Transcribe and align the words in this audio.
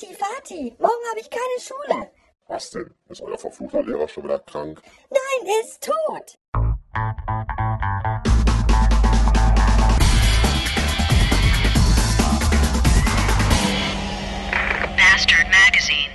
Vati, 0.00 0.14
Vati, 0.14 0.74
morgen 0.78 1.04
habe 1.10 1.20
ich 1.20 1.28
keine 1.28 1.60
Schule. 1.60 2.10
Was 2.48 2.70
denn? 2.70 2.90
Ist 3.10 3.20
euer 3.20 3.36
verfluchter 3.36 3.82
Lehrer 3.82 4.08
schon 4.08 4.24
wieder 4.24 4.38
krank? 4.38 4.80
Nein, 5.10 5.46
er 5.46 5.60
ist 5.60 5.84
tot. 5.84 6.38
Bastard 14.96 15.48
Magazine. 15.50 16.10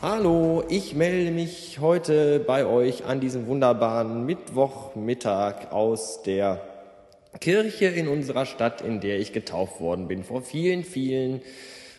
Hallo, 0.00 0.64
ich 0.70 0.94
melde 0.94 1.30
mich 1.30 1.78
heute 1.78 2.40
bei 2.40 2.64
euch 2.64 3.04
an 3.04 3.20
diesem 3.20 3.46
wunderbaren 3.48 4.24
Mittwochmittag 4.24 5.72
aus 5.72 6.22
der 6.22 6.73
Kirche 7.40 7.86
in 7.86 8.08
unserer 8.08 8.46
Stadt, 8.46 8.80
in 8.80 9.00
der 9.00 9.18
ich 9.18 9.32
getauft 9.32 9.80
worden 9.80 10.08
bin, 10.08 10.24
vor 10.24 10.42
vielen, 10.42 10.84
vielen 10.84 11.42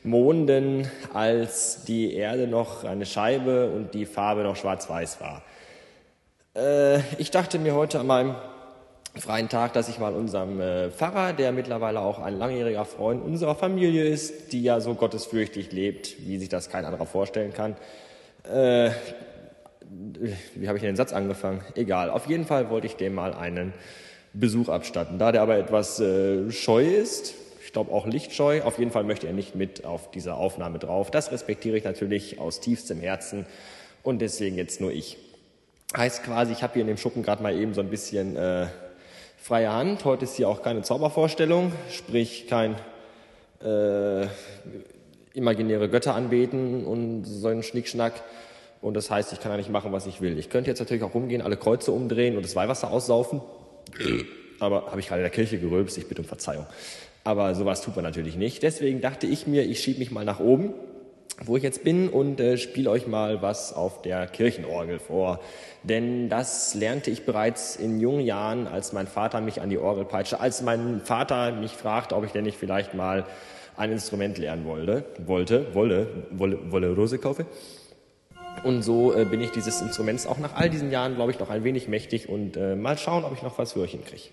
Monden, 0.04 0.90
als 1.14 1.84
die 1.86 2.14
Erde 2.14 2.48
noch 2.48 2.84
eine 2.84 3.06
Scheibe 3.06 3.70
und 3.70 3.94
die 3.94 4.06
Farbe 4.06 4.44
noch 4.44 4.56
schwarz-weiß 4.56 5.20
war. 5.22 5.44
Äh, 6.56 7.00
ich 7.18 7.32
dachte 7.32 7.60
mir 7.60 7.74
heute 7.74 8.00
an 8.00 8.08
meinem 8.08 8.36
freien 9.16 9.50
Tag, 9.50 9.74
dass 9.74 9.90
ich 9.90 10.00
mal 10.00 10.14
unserem 10.14 10.60
äh, 10.60 10.90
Pfarrer, 10.92 11.34
der 11.34 11.52
mittlerweile 11.52 12.02
auch 12.02 12.20
ein 12.20 12.38
langjähriger 12.38 12.86
Freund 12.86 13.24
unserer 13.24 13.56
Familie 13.56 14.06
ist, 14.06 14.52
die 14.52 14.62
ja 14.62 14.80
so 14.80 14.94
gottesfürchtig 14.94 15.72
lebt, 15.72 16.28
wie 16.28 16.38
sich 16.38 16.50
das 16.50 16.70
kein 16.70 16.86
anderer 16.86 17.06
vorstellen 17.06 17.54
kann. 17.54 17.76
Äh, 18.44 18.92
wie 20.56 20.68
habe 20.68 20.78
ich 20.78 20.84
den 20.84 20.96
Satz 20.96 21.14
angefangen? 21.14 21.62
Egal. 21.76 22.10
Auf 22.10 22.28
jeden 22.28 22.46
Fall 22.46 22.70
wollte 22.70 22.88
ich 22.88 22.96
dem 22.96 23.16
mal 23.16 23.34
einen 23.34 23.74
Besuch 24.40 24.70
abstatten. 24.70 25.18
Da 25.18 25.32
der 25.32 25.42
aber 25.42 25.58
etwas 25.58 26.00
äh, 26.00 26.52
scheu 26.52 26.86
ist, 26.86 27.34
ich 27.66 27.74
glaube 27.74 27.92
auch 27.92 28.06
lichtscheu, 28.06 28.62
auf 28.64 28.80
jeden 28.80 28.92
Fall 28.92 29.04
möchte 29.04 29.28
er 29.28 29.34
nicht 29.34 29.56
mit 29.56 29.86
auf 29.86 30.12
dieser 30.12 30.38
Aufnahme 30.38 30.80
drauf. 30.80 31.12
Das 31.12 31.32
respektiere 31.32 31.78
ich 31.78 31.84
natürlich 31.84 32.40
aus 32.40 32.60
tiefstem 32.60 33.00
Herzen 33.00 33.46
und 34.04 34.20
deswegen 34.20 34.58
jetzt 34.58 34.82
nur 34.82 34.92
ich. 34.92 35.18
Heißt 35.96 36.24
quasi, 36.24 36.52
ich 36.52 36.64
habe 36.64 36.74
hier 36.74 36.82
in 36.82 36.88
dem 36.88 36.98
Schuppen 36.98 37.24
gerade 37.24 37.42
mal 37.42 37.56
eben 37.56 37.74
so 37.74 37.82
ein 37.82 37.90
bisschen 37.90 38.36
äh, 38.36 38.68
freie 39.38 39.72
Hand. 39.72 40.04
Heute 40.06 40.26
ist 40.26 40.36
hier 40.36 40.50
auch 40.50 40.62
keine 40.62 40.82
Zaubervorstellung, 40.82 41.72
sprich 41.90 42.48
kein 42.48 42.76
äh, 43.64 44.28
imaginäre 45.34 45.90
Götter 45.90 46.16
anbeten 46.16 46.86
und 46.86 47.26
so 47.26 47.48
einen 47.48 47.64
Schnickschnack. 47.64 48.14
Und 48.82 48.96
das 48.96 49.10
heißt, 49.10 49.34
ich 49.34 49.40
kann 49.40 49.52
eigentlich 49.52 49.70
machen, 49.70 49.92
was 49.92 50.06
ich 50.06 50.22
will. 50.22 50.38
Ich 50.38 50.50
könnte 50.50 50.70
jetzt 50.70 50.80
natürlich 50.80 51.04
auch 51.04 51.14
rumgehen, 51.14 51.42
alle 51.42 51.58
Kreuze 51.58 51.92
umdrehen 51.92 52.36
und 52.36 52.44
das 52.44 52.56
Weihwasser 52.56 52.92
aussaufen. 52.92 53.42
Aber 54.60 54.88
habe 54.88 55.00
ich 55.00 55.08
gerade 55.08 55.22
in 55.22 55.26
der 55.26 55.32
Kirche 55.32 55.58
gerülpst, 55.58 55.98
ich 55.98 56.08
bitte 56.08 56.22
um 56.22 56.28
Verzeihung. 56.28 56.66
Aber 57.24 57.56
sowas 57.56 57.82
tut 57.82 57.96
man 57.96 58.06
natürlich 58.06 58.36
nicht. 58.36 58.64
Deswegen 58.64 59.02
dachte 59.02 59.28
ich 59.28 59.48
mir, 59.48 59.64
ich 59.64 59.80
schiebe 59.80 60.00
mich 60.00 60.12
mal 60.12 60.26
nach 60.26 60.40
oben, 60.40 60.74
wo 61.44 61.58
ich 61.58 61.64
jetzt 61.64 61.84
bin, 61.84 62.08
und 62.08 62.40
äh, 62.40 62.58
spiele 62.58 62.90
euch 62.90 63.08
mal 63.08 63.42
was 63.42 63.74
auf 63.74 64.02
der 64.02 64.28
Kirchenorgel 64.28 65.00
vor. 65.00 65.42
Denn 65.84 66.30
das 66.30 66.76
lernte 66.76 67.12
ich 67.12 67.26
bereits 67.26 67.76
in 67.76 68.00
jungen 68.00 68.26
Jahren, 68.26 68.68
als 68.68 68.94
mein 68.94 69.08
Vater 69.08 69.42
mich 69.42 69.60
an 69.60 69.70
die 69.70 69.78
Orgel 69.78 70.06
peitschte, 70.06 70.40
als 70.40 70.62
mein 70.62 71.02
Vater 71.02 71.52
mich 71.52 71.72
fragte, 71.72 72.16
ob 72.16 72.26
ich 72.26 72.32
denn 72.32 72.44
nicht 72.44 72.58
vielleicht 72.58 72.94
mal 72.94 73.26
ein 73.76 73.92
Instrument 73.92 74.38
lernen 74.38 74.66
wollte, 74.66 75.04
wollte, 75.26 75.74
wolle, 75.74 76.08
wolle, 76.32 76.72
wolle 76.72 76.96
Rose 76.96 77.18
kaufe. 77.18 77.46
Und 78.66 78.82
so 78.82 79.14
äh, 79.14 79.26
bin 79.26 79.42
ich 79.42 79.52
dieses 79.52 79.80
Instruments 79.80 80.26
auch 80.26 80.40
nach 80.40 80.56
all 80.56 80.72
diesen 80.72 80.90
Jahren, 80.90 81.14
glaube 81.14 81.32
ich, 81.32 81.38
noch 81.38 81.52
ein 81.52 81.64
wenig 81.64 81.88
mächtig 81.88 82.28
und 82.28 82.58
äh, 82.58 82.76
mal 82.76 82.98
schauen, 82.98 83.24
ob 83.24 83.32
ich 83.34 83.44
noch 83.44 83.60
was 83.60 83.74
für 83.74 83.82
euch 83.82 83.92
hinkriege. 83.92 84.24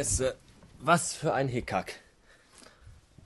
Fresse, 0.00 0.34
was 0.78 1.12
für 1.12 1.34
ein 1.34 1.46
Hickhack. 1.46 1.92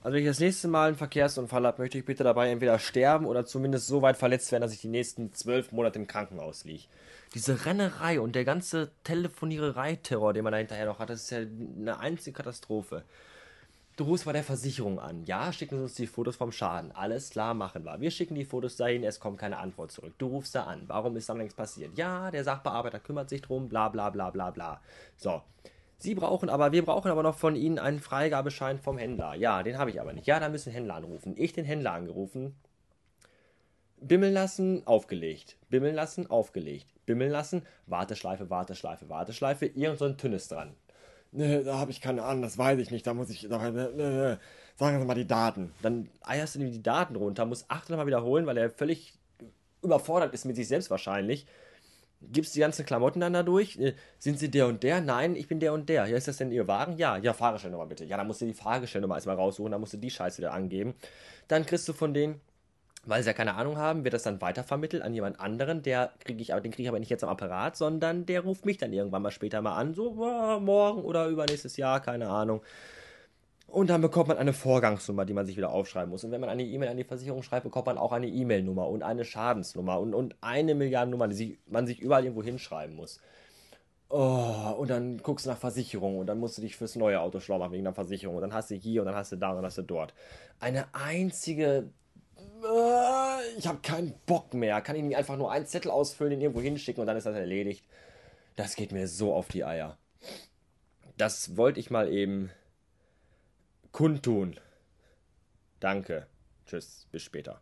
Also 0.03 0.13
wenn 0.13 0.23
ich 0.23 0.27
das 0.27 0.41
nächste 0.41 0.67
Mal 0.67 0.89
einen 0.89 0.97
Verkehrsunfall 0.97 1.65
habe, 1.65 1.81
möchte 1.81 1.97
ich 1.97 2.03
bitte 2.03 2.25
dabei 2.25 2.51
entweder 2.51 2.79
sterben 2.79 3.27
oder 3.27 3.45
zumindest 3.45 3.87
so 3.87 4.01
weit 4.01 4.17
verletzt 4.17 4.51
werden, 4.51 4.61
dass 4.63 4.73
ich 4.73 4.81
die 4.81 4.89
nächsten 4.89 5.33
zwölf 5.33 5.71
Monate 5.71 5.99
im 5.99 6.05
Krankenhaus 6.05 6.65
liege. 6.65 6.83
Diese 7.33 7.65
Rennerei 7.65 8.19
und 8.19 8.35
der 8.35 8.43
ganze 8.43 8.91
Telefoniererei-Terror, 9.05 10.33
den 10.33 10.43
man 10.43 10.51
da 10.51 10.57
hinterher 10.57 10.85
noch 10.85 10.99
hat, 10.99 11.09
das 11.09 11.21
ist 11.21 11.29
ja 11.29 11.37
eine 11.37 11.97
einzige 11.97 12.35
Katastrophe. 12.35 13.05
Du 13.95 14.03
rufst 14.03 14.25
bei 14.25 14.33
der 14.33 14.43
Versicherung 14.43 14.99
an. 14.99 15.23
Ja, 15.23 15.53
schicken 15.53 15.77
Sie 15.77 15.83
uns 15.83 15.93
die 15.93 16.07
Fotos 16.07 16.35
vom 16.35 16.51
Schaden. 16.51 16.91
Alles 16.91 17.29
klar, 17.29 17.53
machen 17.53 17.85
wir. 17.85 18.01
Wir 18.01 18.11
schicken 18.11 18.35
die 18.35 18.43
Fotos 18.43 18.75
dahin, 18.75 19.05
es 19.05 19.21
kommt 19.21 19.37
keine 19.37 19.59
Antwort 19.59 19.93
zurück. 19.93 20.13
Du 20.17 20.27
rufst 20.27 20.53
da 20.53 20.65
an. 20.65 20.83
Warum 20.87 21.15
ist 21.15 21.29
dann 21.29 21.37
längst 21.37 21.55
passiert? 21.55 21.97
Ja, 21.97 22.31
der 22.31 22.43
Sachbearbeiter 22.43 22.99
kümmert 22.99 23.29
sich 23.29 23.41
drum, 23.41 23.69
bla 23.69 23.87
bla 23.87 24.09
bla 24.09 24.29
bla 24.29 24.51
bla. 24.51 24.81
So. 25.15 25.41
Sie 25.97 26.15
brauchen 26.15 26.49
aber, 26.49 26.71
wir 26.71 26.83
brauchen 26.83 27.09
aber 27.09 27.23
noch 27.23 27.37
von 27.37 27.55
Ihnen 27.55 27.79
einen 27.79 27.99
Freigabeschein 27.99 28.79
vom 28.79 28.97
Händler. 28.97 29.35
Ja, 29.35 29.63
den 29.63 29.77
habe 29.77 29.89
ich 29.89 30.01
aber 30.01 30.13
nicht. 30.13 30.27
Ja, 30.27 30.39
da 30.39 30.49
müssen 30.49 30.71
Händler 30.71 30.95
anrufen. 30.95 31.35
Ich 31.37 31.53
den 31.53 31.65
Händler 31.65 31.93
angerufen. 31.93 32.55
Bimmeln 33.97 34.33
lassen, 34.33 34.85
aufgelegt. 34.85 35.57
Bimmeln 35.69 35.95
lassen, 35.95 36.29
aufgelegt. 36.29 36.87
Bimmeln 37.05 37.31
lassen, 37.31 37.63
Warteschleife, 37.87 38.49
Warteschleife, 38.49 39.09
Warteschleife. 39.09 39.65
Irgend 39.67 39.99
so 39.99 40.05
ein 40.05 40.17
Tünnes 40.17 40.47
dran. 40.47 40.75
Ne, 41.31 41.63
da 41.63 41.79
habe 41.79 41.91
ich 41.91 42.01
keine 42.01 42.23
Ahnung, 42.23 42.43
das 42.43 42.57
weiß 42.57 42.79
ich 42.79 42.91
nicht. 42.91 43.07
Da 43.07 43.13
muss 43.13 43.29
ich. 43.29 43.47
Da, 43.49 43.71
ne, 43.71 43.91
ne, 43.91 44.39
sagen 44.75 44.99
Sie 44.99 45.05
mal 45.05 45.15
die 45.15 45.27
Daten. 45.27 45.73
Dann 45.81 46.09
eierst 46.21 46.55
du 46.55 46.59
ihm 46.59 46.71
die 46.71 46.83
Daten 46.83 47.15
runter, 47.15 47.45
musst 47.45 47.69
achtmal 47.69 48.05
wiederholen, 48.05 48.45
weil 48.45 48.57
er 48.57 48.69
völlig 48.69 49.17
überfordert 49.81 50.33
ist 50.33 50.45
mit 50.45 50.55
sich 50.55 50.67
selbst 50.67 50.89
wahrscheinlich. 50.89 51.45
Gibst 52.31 52.55
die 52.55 52.59
ganzen 52.59 52.85
Klamotten 52.85 53.19
dann 53.19 53.33
da 53.33 53.43
durch? 53.43 53.77
Äh, 53.77 53.93
Sind 54.19 54.39
Sie 54.39 54.49
der 54.49 54.67
und 54.67 54.83
der? 54.83 55.01
Nein, 55.01 55.35
ich 55.35 55.47
bin 55.47 55.59
der 55.59 55.73
und 55.73 55.89
der. 55.89 56.05
Ja, 56.07 56.17
ist 56.17 56.27
das 56.27 56.37
denn 56.37 56.51
Ihr 56.51 56.67
Wagen? 56.67 56.97
Ja, 56.97 57.17
ja, 57.17 57.33
Fahrgestellnummer 57.33 57.85
bitte. 57.85 58.05
Ja, 58.05 58.17
dann 58.17 58.27
musst 58.27 58.41
du 58.41 58.45
die 58.45 58.53
Fahrgestellnummer 58.53 59.15
erstmal 59.15 59.35
raussuchen, 59.35 59.71
dann 59.71 59.81
musst 59.81 59.93
du 59.93 59.97
die 59.97 60.09
Scheiße 60.09 60.39
wieder 60.39 60.53
angeben. 60.53 60.95
Dann 61.47 61.65
kriegst 61.65 61.87
du 61.87 61.93
von 61.93 62.13
denen, 62.13 62.41
weil 63.05 63.21
sie 63.23 63.27
ja 63.27 63.33
keine 63.33 63.55
Ahnung 63.55 63.77
haben, 63.77 64.03
wird 64.03 64.13
das 64.13 64.23
dann 64.23 64.41
weitervermittelt 64.41 65.03
an 65.03 65.13
jemand 65.13 65.39
anderen. 65.39 65.83
Der 65.83 66.11
kriege 66.23 66.41
ich 66.41 66.47
den 66.47 66.71
kriege 66.71 66.83
ich 66.83 66.89
aber 66.89 66.99
nicht 66.99 67.09
jetzt 67.09 67.23
am 67.23 67.29
Apparat, 67.29 67.77
sondern 67.77 68.25
der 68.25 68.41
ruft 68.41 68.65
mich 68.65 68.77
dann 68.77 68.93
irgendwann 68.93 69.21
mal 69.21 69.31
später 69.31 69.61
mal 69.61 69.75
an. 69.75 69.93
So 69.93 70.11
morgen 70.13 71.03
oder 71.03 71.27
übernächstes 71.27 71.77
Jahr, 71.77 72.01
keine 72.01 72.29
Ahnung. 72.29 72.61
Und 73.75 73.89
dann 73.89 73.99
bekommt 73.99 74.29
man 74.29 74.37
eine 74.37 74.53
Vorgangsnummer, 74.53 75.25
die 75.25 75.33
man 75.33 75.45
sich 75.45 75.57
wieder 75.57 75.69
aufschreiben 75.69 76.09
muss. 76.09 76.23
Und 76.23 76.31
wenn 76.31 76.39
man 76.39 76.49
eine 76.49 76.63
E-Mail 76.63 76.87
an 76.87 76.95
die 76.95 77.03
Versicherung 77.03 77.43
schreibt, 77.43 77.65
bekommt 77.65 77.87
man 77.87 77.97
auch 77.97 78.13
eine 78.13 78.27
E-Mail-Nummer 78.27 78.87
und 78.87 79.03
eine 79.03 79.25
Schadensnummer 79.25 79.99
und, 79.99 80.13
und 80.13 80.33
eine 80.39 80.75
Milliardennummer, 80.75 81.27
die 81.27 81.35
sich, 81.35 81.59
man 81.67 81.85
sich 81.85 81.99
überall 81.99 82.23
irgendwo 82.23 82.41
hinschreiben 82.41 82.95
muss. 82.95 83.19
Oh, 84.07 84.75
und 84.77 84.89
dann 84.89 85.17
guckst 85.17 85.45
du 85.45 85.49
nach 85.49 85.57
Versicherung 85.57 86.19
und 86.19 86.27
dann 86.27 86.39
musst 86.39 86.57
du 86.57 86.61
dich 86.61 86.77
fürs 86.77 86.95
neue 86.95 87.19
Auto 87.19 87.41
schlau 87.41 87.59
machen 87.59 87.73
wegen 87.73 87.83
der 87.83 87.91
Versicherung. 87.91 88.37
Und 88.37 88.43
dann 88.43 88.53
hast 88.53 88.71
du 88.71 88.75
hier 88.75 89.01
und 89.01 89.07
dann 89.07 89.15
hast 89.15 89.33
du 89.33 89.35
da 89.35 89.49
und 89.49 89.57
dann 89.57 89.65
hast 89.65 89.77
du 89.77 89.81
dort. 89.81 90.13
Eine 90.61 90.85
einzige. 90.93 91.89
Äh, 92.63 93.57
ich 93.57 93.67
habe 93.67 93.79
keinen 93.83 94.13
Bock 94.25 94.53
mehr. 94.53 94.79
Kann 94.79 94.95
ich 94.95 95.03
nicht 95.03 95.17
einfach 95.17 95.35
nur 95.35 95.51
einen 95.51 95.65
Zettel 95.65 95.91
ausfüllen, 95.91 96.31
den 96.31 96.39
irgendwo 96.39 96.61
hinschicken 96.61 97.01
und 97.01 97.07
dann 97.07 97.17
ist 97.17 97.25
das 97.25 97.35
erledigt. 97.35 97.83
Das 98.55 98.77
geht 98.77 98.93
mir 98.93 99.09
so 99.09 99.33
auf 99.33 99.49
die 99.49 99.65
Eier. 99.65 99.97
Das 101.17 101.57
wollte 101.57 101.81
ich 101.81 101.91
mal 101.91 102.07
eben 102.07 102.51
kundtun. 103.95 104.59
Danke. 105.79 106.27
Tschüss, 106.65 107.07
bis 107.13 107.23
später. 107.23 107.61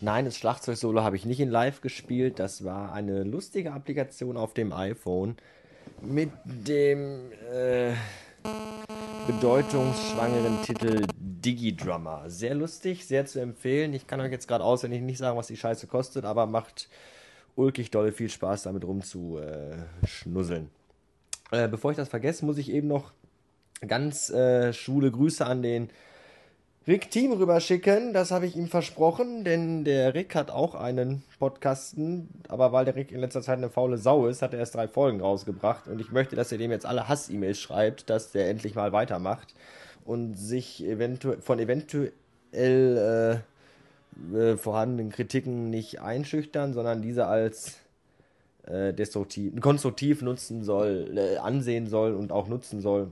Nein, 0.00 0.26
das 0.26 0.36
Schlagzeug-Solo 0.36 1.02
habe 1.02 1.16
ich 1.16 1.24
nicht 1.24 1.40
in 1.40 1.50
Live 1.50 1.80
gespielt. 1.80 2.38
Das 2.38 2.64
war 2.64 2.92
eine 2.92 3.24
lustige 3.24 3.72
Applikation 3.72 4.36
auf 4.36 4.54
dem 4.54 4.72
iPhone 4.72 5.36
mit 6.00 6.30
dem 6.44 7.32
äh, 7.52 7.94
bedeutungsschwangeren 9.26 10.62
Titel 10.62 11.04
Digidrummer. 11.16 12.30
Sehr 12.30 12.54
lustig, 12.54 13.06
sehr 13.06 13.26
zu 13.26 13.40
empfehlen. 13.40 13.92
Ich 13.92 14.06
kann 14.06 14.20
euch 14.20 14.30
jetzt 14.30 14.46
gerade 14.46 14.62
auswendig 14.62 15.02
nicht 15.02 15.18
sagen, 15.18 15.36
was 15.36 15.48
die 15.48 15.56
Scheiße 15.56 15.88
kostet, 15.88 16.24
aber 16.24 16.46
macht 16.46 16.88
ulkig 17.56 17.90
dolle 17.90 18.12
viel 18.12 18.30
Spaß, 18.30 18.62
damit 18.62 18.84
rumzuschnusseln. 18.84 20.70
Äh, 21.50 21.66
bevor 21.66 21.90
ich 21.90 21.96
das 21.96 22.08
vergesse, 22.08 22.46
muss 22.46 22.58
ich 22.58 22.70
eben 22.70 22.86
noch 22.86 23.12
ganz 23.86 24.30
äh, 24.30 24.72
schwule 24.72 25.10
Grüße 25.10 25.44
an 25.44 25.62
den 25.62 25.90
Rick 26.88 27.10
Team 27.10 27.32
rüberschicken. 27.32 28.14
Das 28.14 28.30
habe 28.30 28.46
ich 28.46 28.56
ihm 28.56 28.66
versprochen, 28.66 29.44
denn 29.44 29.84
der 29.84 30.14
Rick 30.14 30.34
hat 30.34 30.50
auch 30.50 30.74
einen 30.74 31.22
Podcasten, 31.38 32.30
aber 32.48 32.72
weil 32.72 32.86
der 32.86 32.96
Rick 32.96 33.12
in 33.12 33.20
letzter 33.20 33.42
Zeit 33.42 33.58
eine 33.58 33.68
faule 33.68 33.98
Sau 33.98 34.26
ist, 34.26 34.40
hat 34.40 34.54
er 34.54 34.60
erst 34.60 34.74
drei 34.74 34.88
Folgen 34.88 35.20
rausgebracht 35.20 35.86
und 35.86 36.00
ich 36.00 36.12
möchte, 36.12 36.34
dass 36.34 36.50
er 36.50 36.56
dem 36.56 36.70
jetzt 36.70 36.86
alle 36.86 37.06
Hass-E-Mails 37.06 37.60
schreibt, 37.60 38.08
dass 38.08 38.32
der 38.32 38.48
endlich 38.48 38.74
mal 38.74 38.92
weitermacht 38.92 39.54
und 40.06 40.36
sich 40.36 40.82
eventu 40.82 41.34
von 41.42 41.58
eventuell 41.58 42.10
äh, 42.54 44.34
äh, 44.34 44.56
vorhandenen 44.56 45.12
Kritiken 45.12 45.68
nicht 45.68 46.00
einschüchtern, 46.00 46.72
sondern 46.72 47.02
diese 47.02 47.26
als 47.26 47.80
äh, 48.66 48.94
destruktiv, 48.94 49.60
konstruktiv 49.60 50.22
nutzen 50.22 50.64
soll, 50.64 51.18
äh, 51.18 51.36
ansehen 51.36 51.86
soll 51.86 52.14
und 52.14 52.32
auch 52.32 52.48
nutzen 52.48 52.80
soll 52.80 53.10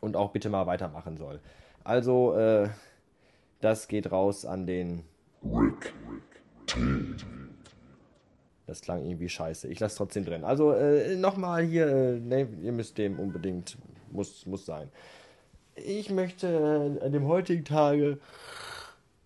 und 0.00 0.14
auch 0.14 0.30
bitte 0.30 0.48
mal 0.48 0.68
weitermachen 0.68 1.16
soll. 1.16 1.40
Also, 1.82 2.36
äh, 2.36 2.68
das 3.60 3.88
geht 3.88 4.10
raus 4.10 4.44
an 4.44 4.66
den 4.66 5.04
Rick. 5.44 5.92
Das 8.66 8.80
klang 8.80 9.04
irgendwie 9.04 9.28
scheiße. 9.28 9.68
Ich 9.68 9.80
lasse 9.80 9.96
trotzdem 9.96 10.24
drin. 10.24 10.44
Also 10.44 10.72
äh, 10.72 11.16
nochmal 11.16 11.64
hier, 11.64 11.88
äh, 11.88 12.20
ne, 12.20 12.48
ihr 12.62 12.72
müsst 12.72 12.98
dem 12.98 13.18
unbedingt, 13.18 13.76
muss, 14.12 14.46
muss 14.46 14.64
sein. 14.64 14.88
Ich 15.74 16.10
möchte 16.10 16.46
äh, 17.00 17.04
an 17.04 17.12
dem 17.12 17.26
heutigen 17.26 17.64
Tage, 17.64 18.18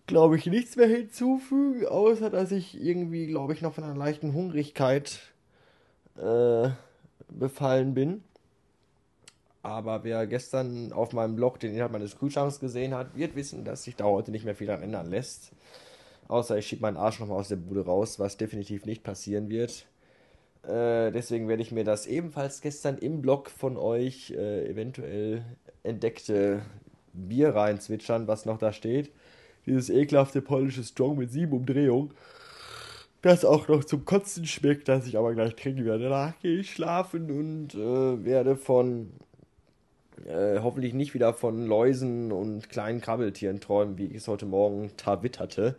glaube 0.07 0.37
ich, 0.37 0.47
nichts 0.47 0.75
mehr 0.75 0.87
hinzufügen, 0.87 1.85
außer 1.85 2.29
dass 2.29 2.51
ich 2.51 2.81
irgendwie, 2.81 3.27
glaube 3.27 3.53
ich, 3.53 3.61
noch 3.61 3.73
von 3.75 3.83
einer 3.83 3.95
leichten 3.95 4.33
Hungrigkeit 4.33 5.19
äh, 6.17 6.69
befallen 7.29 7.93
bin. 7.93 8.23
Aber 9.65 10.03
wer 10.03 10.27
gestern 10.27 10.93
auf 10.93 11.11
meinem 11.11 11.35
Blog 11.35 11.59
den 11.59 11.73
Inhalt 11.73 11.91
meines 11.91 12.19
Kühlschranks 12.19 12.59
gesehen 12.59 12.93
hat, 12.93 13.15
wird 13.17 13.35
wissen, 13.35 13.65
dass 13.65 13.83
sich 13.83 13.95
da 13.95 14.03
heute 14.03 14.29
nicht 14.29 14.45
mehr 14.45 14.53
viel 14.53 14.67
daran 14.67 14.83
ändern 14.83 15.09
lässt. 15.09 15.53
Außer 16.27 16.55
ich 16.59 16.67
schiebe 16.67 16.83
meinen 16.83 16.97
Arsch 16.97 17.19
nochmal 17.19 17.39
aus 17.39 17.47
der 17.47 17.55
Bude 17.55 17.83
raus, 17.83 18.19
was 18.19 18.37
definitiv 18.37 18.85
nicht 18.85 19.01
passieren 19.01 19.49
wird. 19.49 19.87
Äh, 20.67 21.11
deswegen 21.11 21.47
werde 21.47 21.63
ich 21.63 21.71
mir 21.71 21.83
das 21.83 22.05
ebenfalls 22.05 22.61
gestern 22.61 22.99
im 22.99 23.23
Blog 23.23 23.49
von 23.49 23.75
euch 23.75 24.29
äh, 24.37 24.69
eventuell 24.69 25.43
entdeckte 25.81 26.61
Bier 27.13 27.55
reinzwitschern, 27.55 28.27
was 28.27 28.45
noch 28.45 28.59
da 28.59 28.71
steht. 28.71 29.09
Dieses 29.65 29.89
ekelhafte 29.89 30.43
polnische 30.43 30.83
Strong 30.83 31.17
mit 31.17 31.31
sieben 31.31 31.53
Umdrehungen. 31.53 32.11
Das 33.23 33.43
auch 33.43 33.67
noch 33.67 33.83
zum 33.83 34.05
Kotzen 34.05 34.45
schmeckt, 34.45 34.87
das 34.87 35.07
ich 35.07 35.17
aber 35.17 35.33
gleich 35.33 35.55
trinken 35.55 35.85
werde. 35.85 36.03
Danach 36.03 36.37
gehe 36.39 36.59
ich 36.59 36.69
schlafen 36.69 37.31
und 37.31 37.73
äh, 37.73 38.23
werde 38.23 38.55
von 38.57 39.09
äh, 40.25 40.59
hoffentlich 40.61 40.93
nicht 40.93 41.13
wieder 41.13 41.33
von 41.33 41.65
Läusen 41.65 42.31
und 42.31 42.69
kleinen 42.69 43.01
Krabbeltieren 43.01 43.59
träumen, 43.59 43.97
wie 43.97 44.05
ich 44.05 44.17
es 44.17 44.27
heute 44.27 44.45
Morgen 44.45 44.91
tawitterte. 44.97 45.75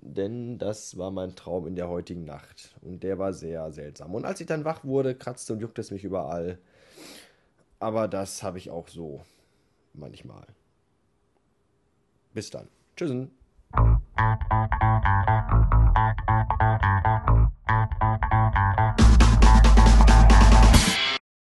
Denn 0.00 0.58
das 0.58 0.98
war 0.98 1.10
mein 1.10 1.36
Traum 1.36 1.66
in 1.66 1.76
der 1.76 1.88
heutigen 1.88 2.24
Nacht. 2.24 2.74
Und 2.80 3.02
der 3.02 3.18
war 3.18 3.32
sehr 3.32 3.70
seltsam. 3.72 4.14
Und 4.14 4.24
als 4.24 4.40
ich 4.40 4.46
dann 4.46 4.64
wach 4.64 4.84
wurde, 4.84 5.14
kratzte 5.14 5.52
und 5.52 5.60
juckte 5.60 5.80
es 5.80 5.90
mich 5.90 6.04
überall. 6.04 6.58
Aber 7.78 8.08
das 8.08 8.42
habe 8.42 8.58
ich 8.58 8.70
auch 8.70 8.88
so 8.88 9.22
manchmal. 9.94 10.46
Bis 12.34 12.50
dann. 12.50 12.68
Tschüss. 12.96 13.28